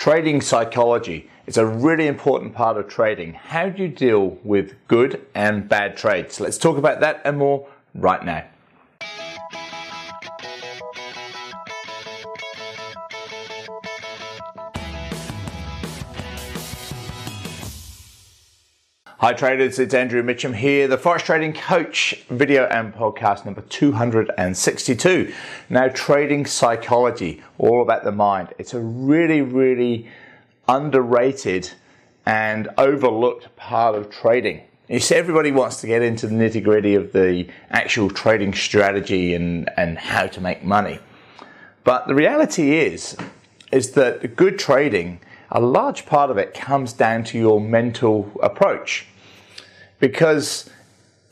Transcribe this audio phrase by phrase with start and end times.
[0.00, 3.34] Trading psychology is a really important part of trading.
[3.34, 6.40] How do you deal with good and bad trades?
[6.40, 8.46] Let's talk about that and more right now.
[19.20, 25.34] Hi traders, it's Andrew Mitchem here, the Forex Trading Coach video and podcast number 262.
[25.68, 28.54] Now, trading psychology, all about the mind.
[28.56, 30.08] It's a really, really
[30.66, 31.70] underrated
[32.24, 34.62] and overlooked part of trading.
[34.88, 39.34] You see, everybody wants to get into the nitty gritty of the actual trading strategy
[39.34, 40.98] and, and how to make money.
[41.84, 43.18] But the reality is,
[43.70, 49.08] is that good trading, a large part of it comes down to your mental approach
[50.00, 50.68] because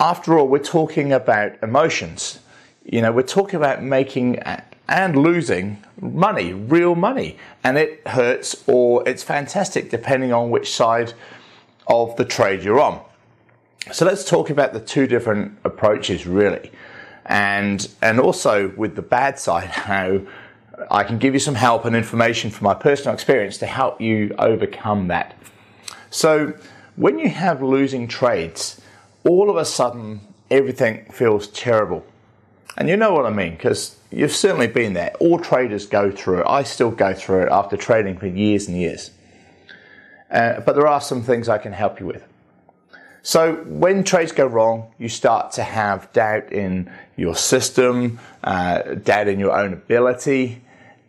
[0.00, 2.40] after all, we're talking about emotions.
[2.84, 4.42] You know, we're talking about making
[4.88, 11.14] and losing money, real money, and it hurts or it's fantastic depending on which side
[11.86, 13.00] of the trade you're on.
[13.92, 16.72] So let's talk about the two different approaches really.
[17.26, 20.20] And and also with the bad side how
[20.90, 24.34] I can give you some help and information from my personal experience to help you
[24.38, 25.36] overcome that.
[26.10, 26.54] So
[26.96, 28.80] when you have losing trades,
[29.24, 32.04] all of a sudden everything feels terrible.
[32.76, 35.12] And you know what I mean, because you've certainly been there.
[35.20, 36.46] All traders go through it.
[36.48, 39.10] I still go through it after trading for years and years.
[40.30, 42.26] Uh, but there are some things I can help you with.
[43.22, 49.28] So when trades go wrong, you start to have doubt in your system, uh, doubt
[49.28, 50.60] in your own ability,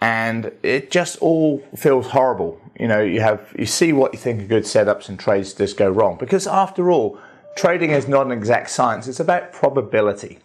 [0.00, 2.60] and it just all feels horrible.
[2.78, 5.76] You know, you have you see what you think are good setups and trades just
[5.76, 7.18] go wrong because after all,
[7.56, 9.06] trading is not an exact science.
[9.08, 10.38] It's about probability.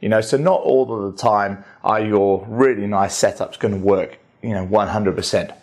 [0.00, 3.80] You know, so not all of the time are your really nice setups going to
[3.80, 4.18] work.
[4.42, 5.54] You know, 100%.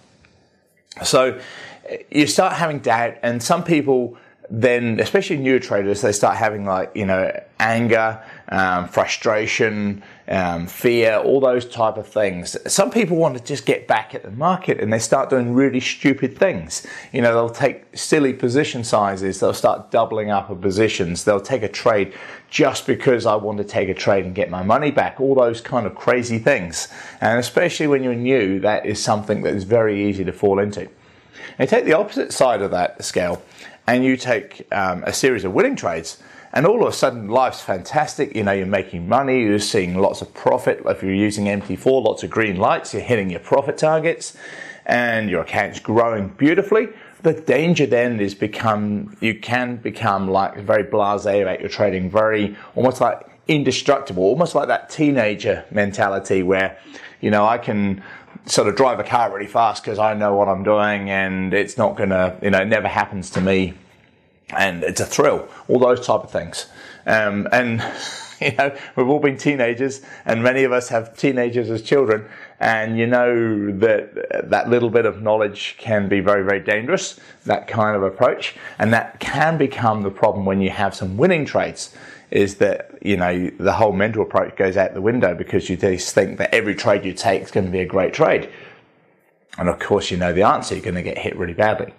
[1.03, 1.39] So
[1.85, 4.17] eh, you start having doubt, and some people
[4.49, 11.17] then, especially new traders, they start having like, you know, anger, um, frustration, um, fear,
[11.17, 12.55] all those type of things.
[12.71, 15.81] Some people want to just get back at the market and they start doing really
[15.81, 16.87] stupid things.
[17.11, 21.63] You know, they'll take silly position sizes, they'll start doubling up of positions, they'll take
[21.63, 22.13] a trade
[22.49, 25.59] just because I want to take a trade and get my money back, all those
[25.59, 26.87] kind of crazy things.
[27.19, 30.87] And especially when you're new, that is something that is very easy to fall into.
[31.59, 33.41] And take the opposite side of that scale
[33.87, 36.21] and you take um, a series of winning trades,
[36.53, 38.35] and all of a sudden life's fantastic.
[38.35, 40.81] You know, you're making money, you're seeing lots of profit.
[40.85, 44.35] If you're using MT4, lots of green lights, you're hitting your profit targets,
[44.85, 46.89] and your account's growing beautifully.
[47.23, 52.55] The danger then is become you can become like very blasé about your trading, very
[52.75, 56.77] almost like indestructible, almost like that teenager mentality where,
[57.21, 58.03] you know, I can
[58.47, 61.77] sort of drive a car really fast because I know what I'm doing and it's
[61.77, 63.73] not going to, you know, it never happens to me.
[64.49, 66.67] And it's a thrill, all those type of things.
[67.05, 67.83] Um, and,
[68.41, 72.25] you know, we've all been teenagers and many of us have teenagers as children.
[72.59, 77.67] And you know that that little bit of knowledge can be very, very dangerous, that
[77.67, 78.55] kind of approach.
[78.79, 81.93] And that can become the problem when you have some winning trades
[82.31, 86.13] is that you know the whole mental approach goes out the window because you just
[86.13, 88.49] think that every trade you take is going to be a great trade,
[89.57, 91.93] and of course you know the answer you're going to get hit really badly.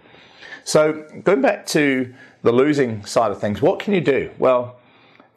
[0.64, 2.12] So going back to
[2.42, 4.30] the losing side of things, what can you do?
[4.38, 4.76] Well,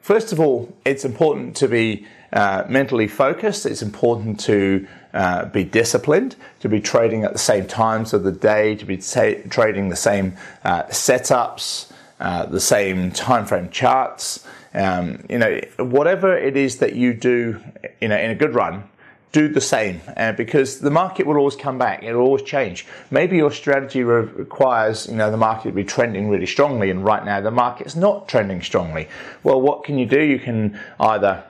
[0.01, 3.65] first of all, it's important to be uh, mentally focused.
[3.65, 8.31] It's important to uh, be disciplined, to be trading at the same times of the
[8.31, 11.90] day, to be trading the same uh, setups,
[12.21, 14.45] uh, the same time frame charts.
[14.73, 17.59] Um, you know, whatever it is that you do,
[17.99, 18.83] you know, in a good run,
[19.31, 22.03] do the same uh, because the market will always come back.
[22.03, 22.85] It'll always change.
[23.09, 27.03] Maybe your strategy re- requires, you know, the market to be trending really strongly, and
[27.03, 29.07] right now the market's not trending strongly.
[29.43, 30.21] Well, what can you do?
[30.21, 31.43] You can either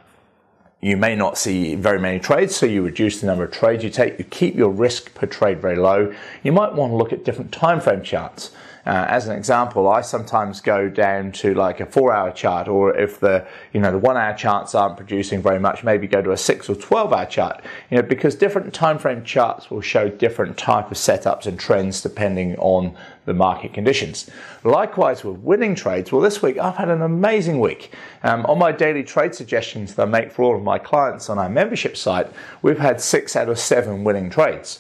[0.80, 3.92] you may not see very many trades, so you reduce the number of trades you
[3.92, 4.18] take.
[4.18, 6.14] You keep your risk per trade very low.
[6.44, 8.52] You might want to look at different time frame charts.
[8.86, 13.20] Uh, as an example, I sometimes go down to like a four-hour chart, or if
[13.20, 16.70] the you know the one-hour charts aren't producing very much, maybe go to a six
[16.70, 17.64] or twelve-hour chart.
[17.90, 22.02] You know, because different time frame charts will show different type of setups and trends
[22.02, 22.96] depending on
[23.26, 24.30] the market conditions.
[24.64, 27.94] Likewise with winning trades, well, this week I've had an amazing week.
[28.24, 31.38] Um, on my daily trade suggestions that I make for all of my clients on
[31.38, 32.28] our membership site,
[32.64, 34.80] we've had six out of seven winning trades.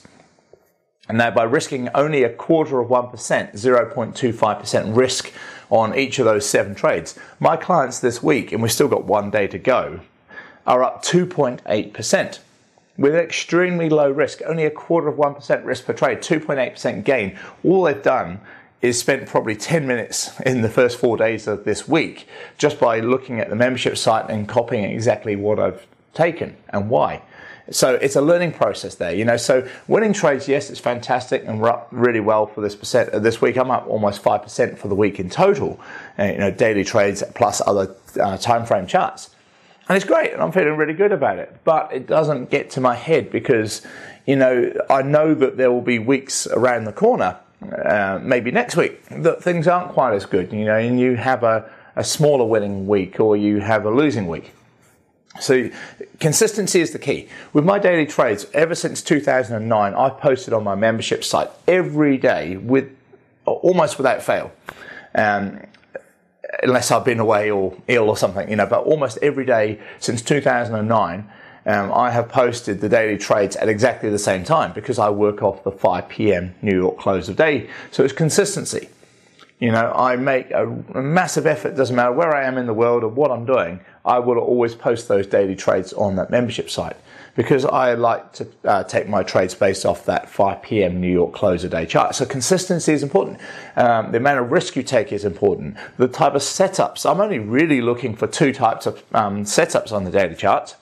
[1.11, 5.33] And now, by risking only a quarter of 1%, 0.25% risk
[5.69, 9.29] on each of those seven trades, my clients this week, and we've still got one
[9.29, 9.99] day to go,
[10.65, 12.39] are up 2.8%.
[12.97, 17.37] with extremely low risk, only a quarter of 1% risk per trade, 2.8% gain.
[17.61, 18.39] All they've done
[18.81, 22.25] is spent probably 10 minutes in the first four days of this week
[22.57, 27.21] just by looking at the membership site and copying exactly what I've taken and why.
[27.71, 29.37] So it's a learning process there, you know.
[29.37, 33.09] So winning trades, yes, it's fantastic, and we're up really well for this percent.
[33.09, 35.79] Uh, this week, I'm up almost five percent for the week in total.
[36.19, 39.29] Uh, you know, daily trades plus other uh, time frame charts,
[39.87, 41.55] and it's great, and I'm feeling really good about it.
[41.63, 43.85] But it doesn't get to my head because,
[44.25, 47.37] you know, I know that there will be weeks around the corner,
[47.85, 50.51] uh, maybe next week, that things aren't quite as good.
[50.51, 54.27] You know, and you have a, a smaller winning week or you have a losing
[54.27, 54.51] week.
[55.39, 55.69] So
[56.19, 57.29] consistency is the key.
[57.53, 62.57] With my daily trades, ever since 2009, I've posted on my membership site every day
[62.57, 62.89] with
[63.45, 64.51] almost without fail.
[65.15, 65.61] Um,
[66.63, 70.21] unless I've been away or ill or something, you know, but almost every day since
[70.21, 71.29] 2009,
[71.65, 75.43] um, I have posted the daily trades at exactly the same time because I work
[75.43, 76.55] off the 5 p.m.
[76.61, 77.69] New York close of day.
[77.91, 78.89] So it's consistency.
[79.61, 82.73] You know, I make a, a massive effort, doesn't matter where I am in the
[82.73, 86.67] world or what I'm doing, I will always post those daily trades on that membership
[86.67, 86.97] site
[87.35, 90.99] because I like to uh, take my trades based off that 5 p.m.
[90.99, 92.15] New York close of day chart.
[92.15, 93.39] So consistency is important.
[93.75, 95.77] Um, the amount of risk you take is important.
[95.97, 100.05] The type of setups, I'm only really looking for two types of um, setups on
[100.05, 100.75] the daily charts.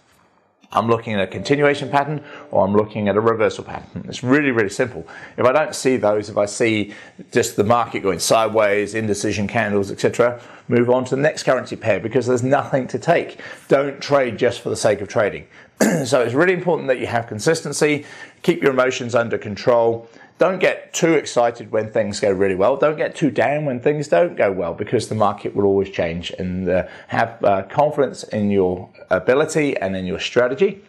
[0.72, 4.06] I'm looking at a continuation pattern or I'm looking at a reversal pattern.
[4.08, 5.08] It's really, really simple.
[5.36, 6.94] If I don't see those, if I see
[7.32, 12.00] just the market going sideways, indecision candles, etc., move on to the next currency pair
[12.00, 13.42] because there's nothing to take.
[13.68, 15.48] Don't trade just for the sake of trading.
[16.06, 18.06] so it's really important that you have consistency,
[18.42, 22.78] keep your emotions under control, don't get too excited when things go really well.
[22.78, 26.32] Don't get too down when things don't go well because the market will always change
[26.40, 30.82] and uh, have uh, confidence in your ability and in your strategy.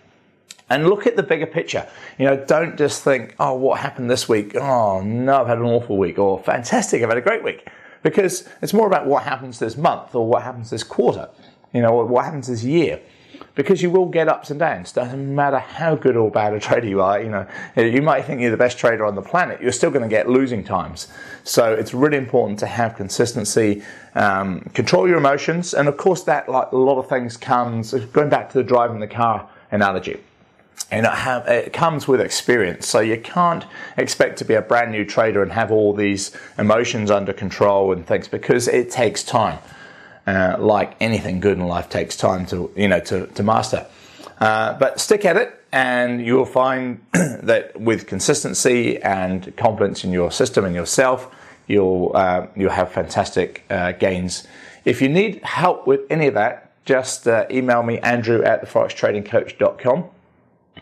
[0.71, 1.89] And look at the bigger picture.
[2.17, 4.55] You know, don't just think, oh, what happened this week?
[4.55, 7.67] Oh, no, I've had an awful week or fantastic, I've had a great week.
[8.03, 11.29] Because it's more about what happens this month or what happens this quarter,
[11.73, 13.01] you know, what happens this year
[13.55, 14.93] because you will get ups and downs.
[14.93, 17.21] Doesn't matter how good or bad a trader you are.
[17.21, 19.61] You know, you might think you're the best trader on the planet.
[19.61, 21.09] You're still going to get losing times.
[21.45, 23.83] So it's really important to have consistency,
[24.15, 28.29] um, control your emotions, and of course that, like a lot of things, comes going
[28.29, 30.21] back to the driving the car analogy.
[30.91, 32.87] And it, have, it comes with experience.
[32.89, 33.65] So you can't
[33.97, 38.05] expect to be a brand new trader and have all these emotions under control and
[38.05, 39.59] things because it takes time.
[40.27, 43.87] Uh, like anything good in life takes time to you know to, to master.
[44.39, 50.31] Uh, but stick at it, and you'll find that with consistency and confidence in your
[50.31, 51.35] system and yourself,
[51.67, 54.47] you'll uh, you'll have fantastic uh, gains.
[54.85, 60.05] If you need help with any of that, just uh, email me Andrew at theforextradingcoach.com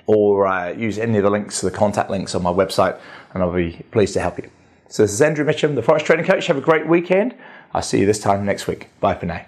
[0.09, 2.99] or uh, use any of the links, the contact links on my website,
[3.35, 4.51] and I'll be pleased to help you.
[4.89, 6.47] So this is Andrew Mitchem, the Forex Trading Coach.
[6.47, 7.35] Have a great weekend.
[7.75, 8.89] I'll see you this time next week.
[9.01, 9.45] Bye for now.